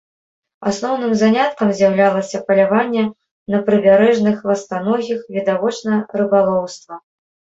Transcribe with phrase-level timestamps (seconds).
[0.69, 3.03] Асноўным заняткам з'яўлялася паляванне
[3.55, 5.91] на прыбярэжных ластаногіх, відавочна
[6.23, 6.95] рыбалоўства.